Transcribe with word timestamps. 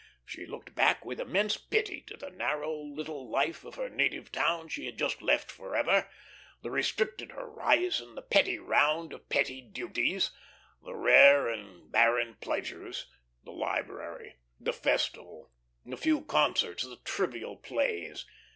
She 0.25 0.47
looked 0.47 0.73
back 0.73 1.05
with 1.05 1.19
immense 1.19 1.57
pity 1.57 2.01
to 2.07 2.17
the 2.17 2.31
narrow 2.31 2.73
little 2.73 3.29
life 3.29 3.63
of 3.63 3.75
her 3.75 3.87
native 3.87 4.31
town 4.31 4.67
she 4.67 4.87
had 4.87 4.97
just 4.97 5.21
left 5.21 5.51
forever, 5.51 6.09
the 6.63 6.71
restricted 6.71 7.33
horizon, 7.33 8.15
the 8.15 8.23
petty 8.23 8.57
round 8.57 9.13
of 9.13 9.29
petty 9.29 9.61
duties, 9.61 10.31
the 10.81 10.95
rare 10.95 11.47
and 11.49 11.91
barren 11.91 12.33
pleasures 12.41 13.05
the 13.43 13.51
library, 13.51 14.37
the 14.59 14.73
festival, 14.73 15.51
the 15.85 15.95
few 15.97 16.23
concerts, 16.23 16.81
the 16.81 16.97
trivial 17.05 17.55
plays. 17.55 18.25